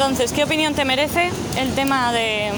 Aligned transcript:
Entonces, 0.00 0.32
¿qué 0.32 0.44
opinión 0.44 0.72
te 0.72 0.86
merece 0.86 1.30
el 1.58 1.74
tema 1.74 2.10
de, 2.10 2.50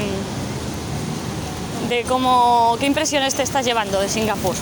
de 1.89 2.05
cómo, 2.05 2.77
qué 2.79 2.87
impresiones 2.87 3.35
te 3.35 3.43
estás 3.43 3.65
llevando 3.65 4.01
de 4.01 4.09
Singapur? 4.09 4.55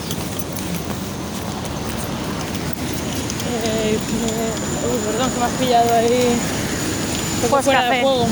Eh, 3.63 3.99
uy, 4.91 4.97
perdón, 5.05 5.31
que 5.31 5.39
me 5.39 5.45
has 5.45 5.51
pillado 5.51 5.93
ahí. 5.93 6.39
Pues 7.51 7.65
fuera 7.65 7.83
café. 7.83 7.97
de 7.97 8.01
juego. 8.01 8.25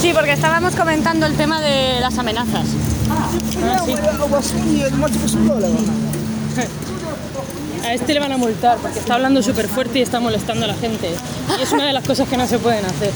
Sí, 0.00 0.12
porque 0.14 0.32
estábamos 0.32 0.74
comentando 0.76 1.26
el 1.26 1.36
tema 1.36 1.60
de 1.60 2.00
las 2.00 2.16
amenazas. 2.16 2.68
Ah, 3.10 3.28
sí. 6.54 6.64
A 7.84 7.92
este 7.92 8.14
le 8.14 8.20
van 8.20 8.32
a 8.32 8.38
multar 8.38 8.78
porque 8.78 8.98
está 8.98 9.14
hablando 9.14 9.42
súper 9.42 9.68
fuerte 9.68 9.98
y 9.98 10.02
está 10.02 10.18
molestando 10.18 10.64
a 10.64 10.68
la 10.68 10.74
gente. 10.74 11.10
Y 11.58 11.62
es 11.62 11.72
una 11.72 11.86
de 11.86 11.92
las 11.92 12.04
cosas 12.04 12.28
que 12.28 12.36
no 12.36 12.46
se 12.46 12.58
pueden 12.58 12.84
hacer. 12.84 13.10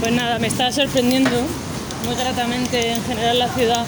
Pues 0.00 0.12
nada, 0.12 0.38
me 0.38 0.48
está 0.48 0.70
sorprendiendo 0.70 1.30
muy 2.04 2.14
gratamente 2.14 2.92
en 2.92 3.02
general 3.04 3.38
la 3.38 3.48
ciudad 3.48 3.86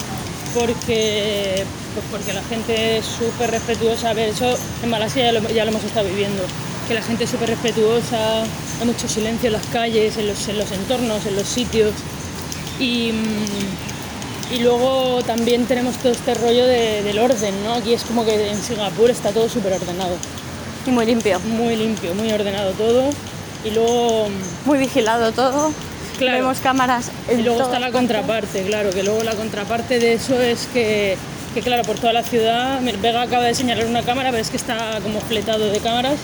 porque, 0.55 1.65
pues 1.95 2.07
porque 2.11 2.33
la 2.33 2.43
gente 2.43 2.99
es 2.99 3.05
súper 3.05 3.51
respetuosa. 3.51 4.11
A 4.11 4.15
ver, 4.15 4.31
eso 4.31 4.57
en 4.83 4.91
Malasia 4.91 5.27
ya 5.27 5.33
lo, 5.33 5.49
ya 5.51 5.65
lo 5.65 5.71
hemos 5.71 5.85
estado 5.85 6.09
viviendo. 6.09 6.43
Que 6.87 6.95
la 6.95 7.03
gente 7.03 7.25
es 7.25 7.31
súper 7.31 7.51
respetuosa, 7.51 8.43
hay 8.81 8.87
mucho 8.87 9.09
silencio 9.09 9.49
en 9.49 9.53
las 9.53 9.67
calles, 9.67 10.17
en 10.17 10.29
los, 10.29 10.49
en 10.49 10.57
los 10.57 10.73
entornos, 10.73 11.27
en 11.27 11.37
los 11.37 11.47
sitios. 11.47 11.93
Y, 12.81 13.13
mm, 13.13 13.98
y 14.55 14.61
luego 14.61 15.21
también 15.27 15.67
tenemos 15.67 15.97
todo 15.97 16.13
este 16.13 16.35
rollo 16.35 16.67
de- 16.67 17.03
del 17.03 17.19
orden, 17.19 17.55
¿no? 17.65 17.75
Aquí 17.75 17.93
es 17.93 18.03
como 18.03 18.25
que 18.25 18.51
en 18.51 18.57
Singapur 18.63 19.11
está 19.11 19.31
todo 19.31 19.49
súper 19.49 19.75
ordenado, 19.75 20.17
Y 20.87 20.91
muy 20.91 21.05
limpio, 21.05 21.39
muy 21.41 21.77
limpio, 21.77 22.15
muy 22.15 22.33
ordenado 22.33 22.71
todo. 22.73 23.11
Y 23.65 23.71
luego, 23.71 24.29
muy 24.65 24.79
vigilado 24.79 25.33
todo. 25.33 25.71
Claro. 26.19 26.39
Vemos 26.39 26.59
cámaras. 26.61 27.11
y 27.31 27.43
luego 27.43 27.63
está 27.63 27.79
la 27.79 27.93
contraparte, 27.93 28.63
claro, 28.65 28.91
que 28.91 29.03
luego 29.03 29.23
la 29.23 29.35
contraparte 29.35 29.99
de 29.99 30.15
eso 30.15 30.41
es 30.41 30.67
que, 30.73 31.17
que, 31.55 31.61
claro, 31.61 31.83
por 31.83 31.99
toda 31.99 32.13
la 32.13 32.23
ciudad, 32.23 32.81
Vega 33.03 33.23
acaba 33.23 33.45
de 33.45 33.55
señalar 33.55 33.85
una 33.87 34.03
cámara, 34.03 34.31
pero 34.31 34.41
es 34.41 34.49
que 34.51 34.57
está 34.57 34.99
como 35.03 35.21
fletado 35.21 35.67
de 35.71 35.79
cámaras 35.81 36.15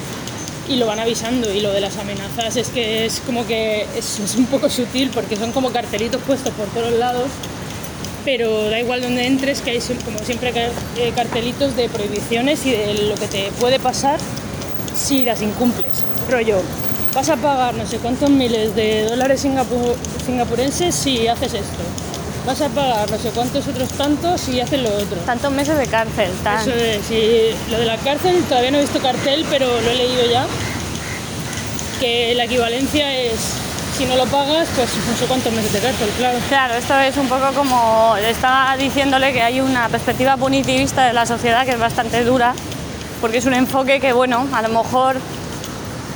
y 0.68 0.77
lo 0.77 0.86
van 0.86 0.98
avisando. 1.00 1.52
Y 1.52 1.60
lo 1.60 1.70
de 1.72 1.80
las 1.80 1.96
amenazas 1.98 2.56
es 2.56 2.68
que 2.68 3.04
es 3.06 3.20
como 3.27 3.46
que 3.46 3.86
es, 3.96 4.18
es 4.18 4.34
un 4.36 4.46
poco 4.46 4.70
sutil 4.70 5.10
porque 5.12 5.36
son 5.36 5.52
como 5.52 5.70
cartelitos 5.72 6.22
puestos 6.22 6.52
por 6.54 6.66
todos 6.68 6.92
lados 6.94 7.27
pero 8.25 8.70
da 8.70 8.78
igual 8.80 9.03
donde 9.03 9.27
entres, 9.27 9.61
que 9.61 9.70
hay 9.70 9.80
como 10.05 10.19
siempre 10.20 10.53
eh, 10.97 11.12
cartelitos 11.14 11.77
de 11.77 11.89
prohibiciones 11.89 12.64
y 12.67 12.70
de 12.72 12.94
lo 13.08 13.14
que 13.17 13.27
te 13.27 13.50
puede 13.61 13.78
pasar 13.78 14.19
si 14.97 15.25
las 15.25 15.42
incumples. 15.42 15.91
Rollo, 16.30 16.62
vas 17.14 17.28
a 17.28 17.36
pagar 17.36 17.75
no 17.75 17.86
sé 17.86 17.98
cuántos 17.98 18.30
miles 18.30 18.75
de 18.75 19.05
dólares 19.05 19.45
singapu- 19.45 19.95
singapurenses 20.25 20.95
si 20.95 21.28
haces 21.28 21.55
esto. 21.55 21.83
Vas 22.47 22.61
a 22.61 22.69
pagar 22.69 23.11
no 23.11 23.19
sé 23.19 23.30
cuántos 23.30 23.67
otros 23.67 23.89
tantos 23.91 24.41
si 24.41 24.61
haces 24.61 24.80
lo 24.80 24.91
otro. 24.91 25.17
Tantos 25.25 25.50
meses 25.52 25.78
de 25.78 25.86
cárcel, 25.86 26.30
tan. 26.42 26.61
Eso 26.61 26.75
es, 26.75 27.11
y 27.11 27.55
lo 27.70 27.78
de 27.78 27.86
la 27.86 27.97
cárcel 27.98 28.42
todavía 28.48 28.70
no 28.70 28.78
he 28.78 28.83
visto 28.83 28.98
cartel, 29.00 29.45
pero 29.50 29.67
lo 29.80 29.91
he 29.91 29.95
leído 29.95 30.30
ya. 30.30 30.47
Que 32.00 32.34
la 32.34 32.45
equivalencia 32.45 33.17
es, 33.19 33.33
si 33.96 34.06
no 34.06 34.16
lo 34.16 34.26
pagas, 34.26 34.68
pues 34.74 34.88
no 35.08 35.16
sé 35.16 35.26
cuántos 35.26 35.52
meses 35.52 35.72
de 35.72 35.78
cárcel, 35.78 36.10
claro. 36.18 36.38
Claro, 36.48 36.74
esto 36.74 36.98
es 36.98 37.16
un 37.16 37.28
poco 37.28 37.52
como 37.54 38.16
estaba 38.16 38.76
diciéndole 38.76 39.32
que 39.32 39.40
hay 39.40 39.60
una 39.60 39.88
perspectiva 39.88 40.36
punitivista 40.36 41.06
de 41.06 41.12
la 41.12 41.26
sociedad 41.26 41.64
que 41.64 41.72
es 41.72 41.78
bastante 41.78 42.24
dura, 42.24 42.54
porque 43.20 43.38
es 43.38 43.46
un 43.46 43.54
enfoque 43.54 44.00
que, 44.00 44.12
bueno, 44.12 44.48
a 44.52 44.62
lo 44.62 44.68
mejor 44.68 45.16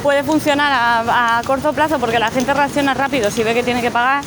puede 0.03 0.25
funcionar 0.25 0.73
a, 0.73 1.39
a 1.39 1.43
corto 1.45 1.73
plazo 1.73 1.99
porque 1.99 2.19
la 2.19 2.31
gente 2.31 2.53
reacciona 2.53 2.95
rápido 2.95 3.31
si 3.31 3.43
ve 3.45 3.55
que 3.55 3.63
tiene 3.63 3.81
que 3.81 3.93
pagar, 3.93 4.25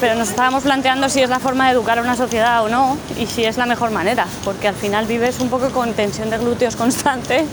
pero 0.00 0.14
nos 0.14 0.28
estábamos 0.28 0.62
planteando 0.62 1.08
si 1.08 1.20
es 1.20 1.30
la 1.30 1.40
forma 1.40 1.66
de 1.66 1.72
educar 1.72 1.98
a 1.98 2.02
una 2.02 2.16
sociedad 2.16 2.64
o 2.64 2.68
no 2.68 2.96
y 3.18 3.26
si 3.26 3.44
es 3.44 3.56
la 3.56 3.66
mejor 3.66 3.90
manera, 3.90 4.26
porque 4.44 4.68
al 4.68 4.74
final 4.74 5.06
vives 5.06 5.40
un 5.40 5.48
poco 5.48 5.70
con 5.70 5.94
tensión 5.94 6.30
de 6.30 6.38
glúteos 6.38 6.76
constante 6.76 7.44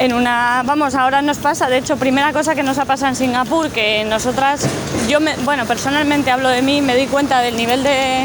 en 0.00 0.14
una, 0.14 0.62
vamos, 0.64 0.94
ahora 0.94 1.20
nos 1.20 1.36
pasa, 1.36 1.68
de 1.68 1.76
hecho, 1.76 1.98
primera 1.98 2.32
cosa 2.32 2.54
que 2.54 2.62
nos 2.62 2.78
ha 2.78 2.86
pasado 2.86 3.10
en 3.10 3.16
Singapur, 3.16 3.68
que 3.68 4.02
nosotras, 4.04 4.66
yo, 5.10 5.18
bueno, 5.44 5.66
personalmente 5.66 6.30
hablo 6.30 6.48
de 6.48 6.62
mí, 6.62 6.80
me 6.80 6.96
di 6.96 7.06
cuenta 7.06 7.40
del 7.40 7.54
nivel 7.54 7.82
de, 7.82 8.24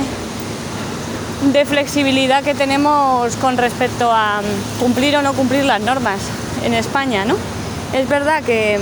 de 1.51 1.65
flexibilidad 1.65 2.43
que 2.43 2.55
tenemos 2.55 3.35
con 3.35 3.57
respecto 3.57 4.09
a 4.09 4.39
cumplir 4.79 5.17
o 5.17 5.21
no 5.21 5.33
cumplir 5.33 5.65
las 5.65 5.81
normas 5.81 6.21
en 6.63 6.73
España, 6.73 7.25
¿no? 7.25 7.35
Es 7.91 8.07
verdad 8.07 8.41
que, 8.41 8.79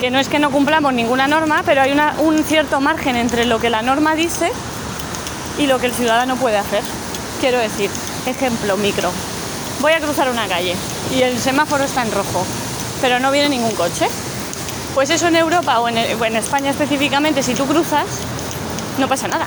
que 0.00 0.10
no 0.10 0.18
es 0.18 0.30
que 0.30 0.38
no 0.38 0.50
cumplamos 0.50 0.94
ninguna 0.94 1.28
norma, 1.28 1.62
pero 1.66 1.82
hay 1.82 1.94
un 2.20 2.42
cierto 2.44 2.80
margen 2.80 3.16
entre 3.16 3.44
lo 3.44 3.58
que 3.58 3.68
la 3.68 3.82
norma 3.82 4.14
dice 4.14 4.50
y 5.58 5.66
lo 5.66 5.78
que 5.78 5.88
el 5.88 5.92
ciudadano 5.92 6.36
puede 6.36 6.56
hacer. 6.56 6.82
Quiero 7.42 7.58
decir, 7.58 7.90
ejemplo 8.26 8.78
micro. 8.78 9.10
Voy 9.80 9.92
a 9.92 10.00
cruzar 10.00 10.28
una 10.30 10.46
calle 10.48 10.74
y 11.16 11.22
el 11.22 11.38
semáforo 11.38 11.84
está 11.84 12.02
en 12.02 12.10
rojo, 12.12 12.44
pero 13.00 13.20
no 13.20 13.30
viene 13.30 13.48
ningún 13.50 13.72
coche. 13.72 14.06
Pues 14.94 15.10
eso 15.10 15.28
en 15.28 15.36
Europa 15.36 15.78
o 15.80 15.88
en, 15.88 15.96
o 16.20 16.24
en 16.24 16.36
España 16.36 16.70
específicamente, 16.70 17.42
si 17.42 17.54
tú 17.54 17.66
cruzas, 17.66 18.06
no 18.98 19.06
pasa 19.08 19.28
nada. 19.28 19.44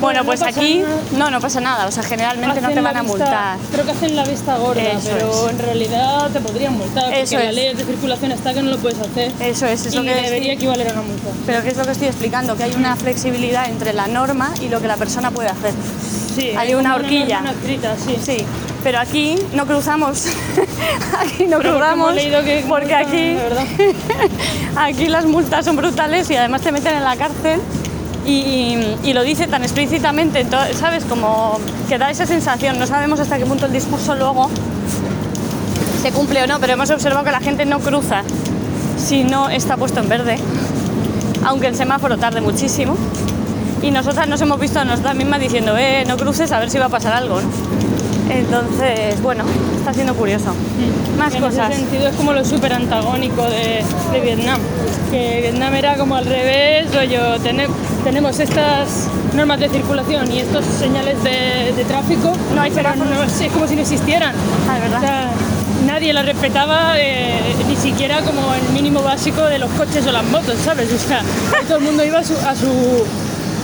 Bueno, 0.00 0.20
no 0.20 0.26
pues 0.26 0.42
aquí 0.42 0.80
nada. 0.80 0.94
no, 1.12 1.30
no 1.30 1.40
pasa 1.40 1.58
nada, 1.58 1.86
o 1.86 1.90
sea, 1.90 2.02
generalmente 2.02 2.60
no 2.60 2.68
te 2.68 2.74
la 2.76 2.82
van 2.82 2.96
a 2.98 3.02
vista- 3.02 3.16
multar. 3.18 3.58
Creo 3.72 3.84
que 3.86 3.90
hacen 3.92 4.14
la 4.14 4.24
vista 4.24 4.56
gorda, 4.58 4.82
Eso 4.82 5.08
pero 5.10 5.46
es. 5.46 5.50
en 5.52 5.58
realidad 5.58 6.30
te 6.30 6.40
podrían 6.40 6.74
multar. 6.76 7.04
Porque 7.04 7.22
Eso 7.22 7.38
la 7.38 7.44
es. 7.44 7.54
ley 7.54 7.74
de 7.74 7.82
circulación 7.84 8.30
está 8.32 8.52
que 8.52 8.62
no 8.62 8.70
lo 8.72 8.76
puedes 8.78 8.98
hacer. 9.00 9.32
Eso 9.40 9.66
es, 9.66 9.86
es 9.86 9.94
y 9.94 10.02
que 10.02 10.14
debería 10.14 10.52
equivaler 10.52 10.90
a 10.90 10.92
una 10.92 11.02
multa. 11.02 11.28
Pero 11.46 11.62
¿qué 11.62 11.68
es 11.70 11.76
lo 11.78 11.84
que 11.86 11.92
estoy 11.92 12.08
explicando? 12.08 12.56
Que 12.58 12.64
hay 12.64 12.74
una 12.74 12.94
flexibilidad 12.94 13.68
entre 13.70 13.94
la 13.94 14.06
norma 14.06 14.52
y 14.60 14.68
lo 14.68 14.80
que 14.82 14.86
la 14.86 14.96
persona 14.96 15.30
puede 15.30 15.48
hacer. 15.48 15.72
Sí, 16.34 16.50
Hay 16.56 16.74
una 16.74 16.94
horquilla. 16.94 17.40
norma 17.40 17.52
escrita, 17.58 17.96
sí. 17.96 18.18
Sí, 18.22 18.44
pero 18.86 19.00
aquí 19.00 19.34
no 19.52 19.66
cruzamos. 19.66 20.26
aquí 21.18 21.46
no 21.46 21.58
Pero 21.58 21.72
cruzamos 21.74 21.92
hemos 22.12 22.14
leído 22.14 22.44
que 22.44 22.64
porque 22.68 22.94
aquí, 22.94 23.36
aquí 24.76 25.08
las 25.08 25.24
multas 25.26 25.64
son 25.64 25.74
brutales 25.74 26.30
y 26.30 26.36
además 26.36 26.62
te 26.62 26.70
meten 26.70 26.94
en 26.94 27.02
la 27.02 27.16
cárcel. 27.16 27.58
Y, 28.24 28.76
y 29.02 29.12
lo 29.12 29.24
dice 29.24 29.48
tan 29.48 29.62
explícitamente, 29.64 30.46
ento- 30.46 30.72
¿sabes? 30.74 31.04
Como 31.04 31.58
que 31.88 31.98
da 31.98 32.12
esa 32.12 32.26
sensación. 32.26 32.78
No 32.78 32.86
sabemos 32.86 33.18
hasta 33.18 33.38
qué 33.38 33.44
punto 33.44 33.66
el 33.66 33.72
discurso 33.72 34.14
luego 34.14 34.48
se 36.00 36.12
cumple 36.12 36.44
o 36.44 36.46
no, 36.46 36.60
pero 36.60 36.74
hemos 36.74 36.88
observado 36.90 37.24
que 37.24 37.32
la 37.32 37.40
gente 37.40 37.66
no 37.66 37.80
cruza 37.80 38.22
si 38.96 39.24
no 39.24 39.48
está 39.48 39.76
puesto 39.76 39.98
en 39.98 40.08
verde, 40.08 40.38
aunque 41.44 41.66
el 41.66 41.74
semáforo 41.74 42.18
tarde 42.18 42.40
muchísimo. 42.40 42.96
Y 43.82 43.90
nosotras 43.90 44.28
nos 44.28 44.40
hemos 44.42 44.60
visto 44.60 44.78
a 44.78 44.84
nosotras 44.84 45.16
mismas 45.16 45.40
diciendo, 45.40 45.76
eh, 45.76 46.04
no 46.06 46.16
cruces 46.16 46.52
a 46.52 46.60
ver 46.60 46.70
si 46.70 46.78
va 46.78 46.84
a 46.86 46.88
pasar 46.88 47.12
algo, 47.14 47.40
¿no? 47.40 47.48
Entonces, 48.30 49.20
bueno, 49.22 49.44
está 49.78 49.94
siendo 49.94 50.14
curioso. 50.14 50.52
Más 51.18 51.34
En 51.34 51.40
cosas. 51.42 51.70
ese 51.70 51.80
sentido 51.80 52.08
es 52.08 52.14
como 52.16 52.32
lo 52.32 52.44
súper 52.44 52.72
antagónico 52.72 53.42
de, 53.44 53.82
de 54.12 54.20
Vietnam. 54.20 54.60
Que 55.10 55.40
Vietnam 55.42 55.74
era 55.74 55.96
como 55.96 56.16
al 56.16 56.24
revés, 56.26 56.92
rollo, 56.94 57.38
tene- 57.42 57.68
tenemos 58.04 58.38
estas 58.40 59.06
normas 59.34 59.60
de 59.60 59.68
circulación 59.68 60.30
y 60.32 60.40
estos 60.40 60.64
señales 60.64 61.22
de, 61.22 61.72
de 61.76 61.84
tráfico, 61.84 62.32
No 62.54 62.60
hay 62.62 62.72
semáforos. 62.72 63.08
no, 63.08 63.22
es 63.22 63.52
como 63.52 63.68
si 63.68 63.76
no 63.76 63.82
existieran. 63.82 64.34
Ah, 64.68 64.78
verdad. 64.80 64.98
O 64.98 65.00
sea, 65.00 65.30
nadie 65.86 66.12
las 66.12 66.26
respetaba, 66.26 66.94
eh, 66.98 67.38
ni 67.68 67.76
siquiera 67.76 68.20
como 68.22 68.52
el 68.54 68.72
mínimo 68.74 69.02
básico 69.02 69.42
de 69.42 69.58
los 69.60 69.70
coches 69.72 70.04
o 70.06 70.12
las 70.12 70.24
motos, 70.24 70.56
¿sabes? 70.64 70.92
O 70.92 70.98
sea, 70.98 71.22
todo 71.68 71.78
el 71.78 71.84
mundo 71.84 72.04
iba 72.04 72.18
a 72.18 72.24
su, 72.24 72.34
a 72.34 72.54
su, 72.56 72.66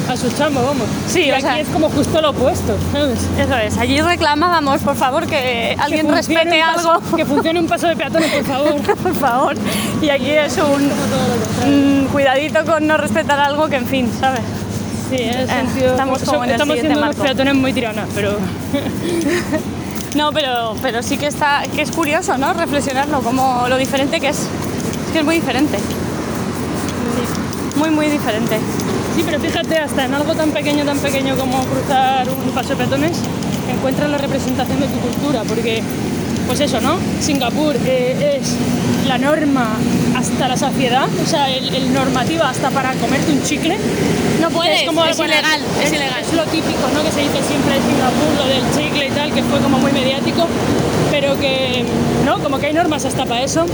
a 0.08 0.16
su 0.16 0.30
chamo, 0.36 0.62
vamos. 0.62 0.86
Sí, 1.08 1.30
o 1.30 1.34
aquí 1.34 1.42
sea- 1.42 1.60
es 1.60 1.68
como 1.68 1.88
justo 1.90 2.20
lo 2.20 2.30
opuesto, 2.30 2.76
¿sabes? 2.92 3.18
Eso 3.38 3.56
es, 3.56 3.78
allí 3.78 4.00
reclamábamos, 4.00 4.80
por 4.82 4.96
favor, 4.96 5.26
que 5.26 5.76
alguien 5.78 6.06
Que 6.06 6.12
respete 6.14 6.60
paso- 6.74 6.92
algo, 6.92 7.16
Que 7.16 7.24
funcione 7.24 7.60
un 7.60 7.66
paso 7.66 7.86
de 7.88 7.96
peatones, 7.96 8.30
por 8.30 8.44
favor. 8.44 8.96
por 9.02 9.14
favor. 9.14 9.54
Y 10.02 10.08
aquí 10.10 10.30
es 10.30 10.56
un 10.58 12.02
mm, 12.04 12.06
cuidadito 12.12 12.64
con 12.64 12.86
no 12.86 12.96
respetar 12.96 13.38
algo 13.40 13.68
que, 13.68 13.76
en 13.76 13.86
fin, 13.86 14.10
¿sabes? 14.20 14.40
Sí, 15.10 15.16
en 15.22 15.28
ese 15.30 15.42
Eh, 15.44 15.46
sentido. 15.46 15.90
estamos 15.92 16.18
como 16.20 16.32
so- 16.38 16.44
en 16.44 16.50
el 16.50 16.54
estamos 16.56 16.74
siguiente 16.74 16.94
siendo 16.94 17.06
marco. 17.06 17.22
peatones 17.22 17.54
muy 17.54 17.72
tiranas, 17.72 18.08
pero. 18.14 18.36
No, 20.14 20.30
pero, 20.30 20.76
pero 20.82 21.02
sí 21.02 21.16
que 21.16 21.26
está, 21.26 21.62
que 21.74 21.80
es 21.80 21.90
curioso, 21.90 22.36
¿no? 22.36 22.52
Reflexionarlo, 22.52 23.20
como 23.22 23.64
lo 23.68 23.78
diferente 23.78 24.20
que 24.20 24.28
es. 24.28 24.40
Es 24.40 25.12
que 25.12 25.20
es 25.20 25.24
muy 25.24 25.36
diferente. 25.36 25.78
Muy, 27.76 27.88
muy 27.90 28.10
diferente. 28.10 28.58
Sí, 29.14 29.22
pero 29.24 29.38
fíjate, 29.40 29.78
hasta 29.78 30.04
en 30.06 30.14
algo 30.14 30.34
tan 30.34 30.50
pequeño, 30.50 30.84
tan 30.84 30.98
pequeño 30.98 31.36
como 31.36 31.62
cruzar 31.64 32.26
un 32.28 32.50
paso 32.52 32.70
de 32.70 32.76
peatones, 32.76 33.18
encuentras 33.70 34.08
la 34.10 34.18
representación 34.18 34.80
de 34.80 34.86
tu 34.86 34.98
cultura, 35.00 35.42
porque, 35.46 35.82
pues 36.46 36.60
eso, 36.60 36.80
¿no? 36.80 36.96
Singapur 37.20 37.76
eh, 37.84 38.38
es 38.40 38.54
la 39.06 39.18
norma 39.18 39.76
hasta 40.16 40.48
la 40.48 40.56
saciedad, 40.56 41.08
o 41.22 41.26
sea, 41.28 41.50
el, 41.50 41.74
el 41.74 41.92
normativa 41.92 42.48
hasta 42.48 42.70
para 42.70 42.92
comerte 42.94 43.32
un 43.32 43.42
chicle. 43.42 43.76
No 44.40 44.48
puedes, 44.50 44.80
es 44.80 44.86
como 44.86 45.04
es 45.04 45.16
bueno, 45.16 45.34
ilegal, 45.34 45.60
es 45.82 45.92
ilegal. 45.92 46.22
Es 46.22 46.32
lo 46.32 46.44
típico, 46.44 46.88
¿no? 46.94 47.02
Que 47.04 47.12
se 47.12 47.20
dice 47.20 47.42
siempre 47.46 47.76
en 47.76 47.82
Singapur, 47.82 48.32
lo 48.38 48.46
del 48.46 48.62
chicle 48.74 49.06
y 49.08 49.10
tal, 49.10 49.32
que 49.32 49.42
fue 49.42 49.60
como 49.60 49.78
muy 49.78 49.92
mediático, 49.92 50.46
pero 51.10 51.38
que, 51.38 51.84
¿no? 52.24 52.38
Como 52.38 52.58
que 52.58 52.66
hay 52.66 52.72
normas 52.72 53.04
hasta 53.04 53.26
para 53.26 53.42
eso. 53.42 53.66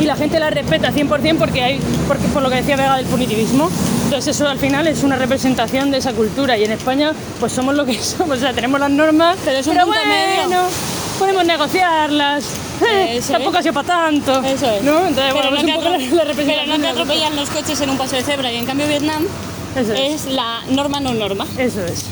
Y 0.00 0.04
la 0.04 0.16
gente 0.16 0.38
la 0.38 0.50
respeta 0.50 0.92
100% 0.92 1.36
porque 1.38 1.62
hay, 1.62 1.80
porque, 2.06 2.24
por 2.28 2.42
lo 2.42 2.48
que 2.50 2.56
decía 2.56 2.76
Vega 2.76 2.96
del 2.96 3.06
punitivismo. 3.06 3.68
Entonces 4.04 4.34
eso 4.36 4.48
al 4.48 4.58
final 4.58 4.86
es 4.86 5.02
una 5.02 5.16
representación 5.16 5.90
de 5.90 5.98
esa 5.98 6.12
cultura 6.12 6.56
y 6.56 6.64
en 6.64 6.72
España 6.72 7.12
pues 7.40 7.52
somos 7.52 7.74
lo 7.74 7.84
que 7.84 7.94
somos, 8.02 8.38
o 8.38 8.40
sea, 8.40 8.52
tenemos 8.52 8.78
las 8.80 8.90
normas, 8.90 9.36
Pero 9.44 9.58
es 9.58 9.66
un 9.66 9.74
pero 9.74 9.86
punto 9.86 10.00
medio. 10.06 10.42
bueno, 10.48 10.62
podemos 11.18 11.44
negociarlas, 11.44 12.44
Eso 13.10 13.32
tampoco 13.34 13.54
es. 13.54 13.58
ha 13.58 13.62
sido 13.62 13.74
para 13.74 13.86
tanto. 13.88 14.42
Eso 14.44 14.70
es. 14.70 14.82
¿no? 14.82 14.98
Entonces, 15.06 15.34
pero, 15.34 15.34
bueno, 15.34 15.50
no 15.50 15.56
es 15.56 15.64
te 15.64 15.70
un 15.70 15.76
poco 15.76 15.88
atro- 15.88 16.10
la, 16.16 16.24
la 16.24 16.34
pero 16.34 16.66
no 16.66 16.74
te 16.76 16.80
de 16.82 16.88
atropellan 16.88 17.36
los 17.36 17.50
coches 17.50 17.80
en 17.80 17.90
un 17.90 17.98
paso 17.98 18.16
de 18.16 18.22
cebra 18.22 18.52
y 18.52 18.56
en 18.56 18.66
cambio 18.66 18.86
Vietnam 18.86 19.24
Eso 19.76 19.92
es. 19.92 20.26
es 20.26 20.32
la 20.32 20.60
norma 20.70 21.00
no 21.00 21.12
norma. 21.12 21.44
Eso 21.58 21.84
es. 21.84 22.04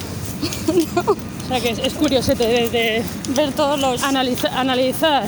O 1.06 1.48
sea 1.48 1.60
que 1.60 1.70
es, 1.70 1.78
es 1.78 1.92
curiosete 1.94 2.46
desde 2.46 3.02
Ver 3.28 3.52
todos 3.52 3.78
los... 3.80 4.02
analiza- 4.02 4.50
analizar 4.54 5.24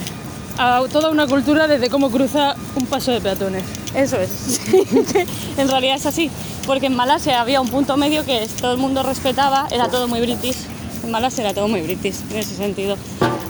a 0.58 0.82
toda 0.90 1.10
una 1.10 1.26
cultura 1.26 1.68
desde 1.68 1.88
cómo 1.88 2.10
cruza 2.10 2.56
un 2.74 2.86
paso 2.86 3.12
de 3.12 3.20
peatones. 3.20 3.62
Eso 3.94 4.16
es. 4.16 4.60
en 5.56 5.68
realidad 5.68 5.96
es 5.96 6.06
así. 6.06 6.30
Porque 6.66 6.86
en 6.86 6.96
Malasia 6.96 7.40
había 7.40 7.60
un 7.60 7.68
punto 7.68 7.96
medio 7.96 8.24
que 8.24 8.46
todo 8.60 8.72
el 8.72 8.78
mundo 8.78 9.02
respetaba, 9.02 9.68
era 9.70 9.88
todo 9.88 10.08
muy 10.08 10.20
british. 10.20 10.56
En 11.04 11.12
Malasia 11.12 11.44
era 11.44 11.54
todo 11.54 11.68
muy 11.68 11.80
british 11.80 12.16
en 12.30 12.36
ese 12.38 12.56
sentido. 12.56 12.96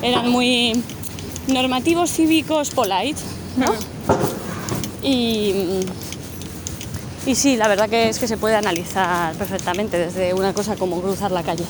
Eran 0.03 0.31
muy 0.31 0.81
normativos, 1.49 2.13
cívicos, 2.13 2.71
polite, 2.71 3.21
¿no? 3.57 3.73
Y, 5.03 5.81
y 7.27 7.35
sí, 7.35 7.57
la 7.57 7.69
verdad 7.69 7.89
que 7.89 8.11
es 8.11 8.19
que 8.19 8.29
se 8.29 8.37
puede 8.37 8.57
analizar 8.57 9.35
perfectamente 9.35 9.99
desde 9.99 10.35
una 10.35 10.53
cosa 10.53 10.77
como 10.77 11.01
cruzar 11.01 11.33
la 11.33 11.43
calle. 11.43 11.65